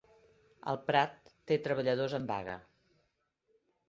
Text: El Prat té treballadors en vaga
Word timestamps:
El 0.71 0.77
Prat 0.85 1.19
té 1.51 1.57
treballadors 1.67 2.15
en 2.19 2.25
vaga 2.31 2.57